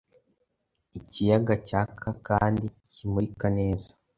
[0.99, 3.89] ikiyaga, cyaka, kandi kimurika neza: